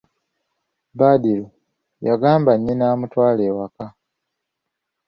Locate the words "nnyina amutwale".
2.55-3.41